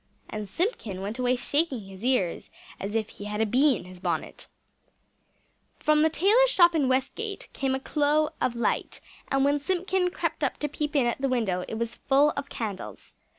and 0.31 0.49
Simpkin 0.49 0.99
went 1.03 1.19
away 1.19 1.35
shaking 1.35 1.81
his 1.81 2.03
ears 2.03 2.49
as 2.79 2.95
if 2.95 3.07
he 3.09 3.25
had 3.25 3.39
a 3.39 3.45
bee 3.45 3.75
in 3.75 3.85
his 3.85 3.99
bonnet. 3.99 4.47
From 5.77 6.01
the 6.01 6.09
tailor's 6.09 6.49
shop 6.49 6.73
in 6.73 6.87
Westgate 6.89 7.47
came 7.53 7.75
a 7.75 7.79
glow 7.79 8.31
of 8.41 8.55
light; 8.55 8.99
and 9.31 9.45
when 9.45 9.59
Simpkin 9.59 10.09
crept 10.09 10.43
up 10.43 10.57
to 10.57 10.67
peep 10.67 10.95
in 10.95 11.05
at 11.05 11.21
the 11.21 11.29
window 11.29 11.63
it 11.67 11.75
was 11.77 11.97
full 11.97 12.31
of 12.31 12.49
candles. 12.49 13.13